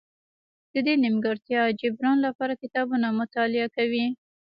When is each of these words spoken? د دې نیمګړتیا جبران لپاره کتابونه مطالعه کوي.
د 0.73 0.75
دې 0.85 0.93
نیمګړتیا 1.03 1.61
جبران 1.79 2.17
لپاره 2.27 2.59
کتابونه 2.61 3.07
مطالعه 3.21 3.67
کوي. 3.75 4.05